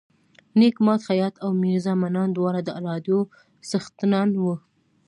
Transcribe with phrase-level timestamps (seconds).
[0.57, 3.19] نیک ماد خیاط او میرزا منان دواړه د راډیو
[3.69, 4.53] څښتنان وو.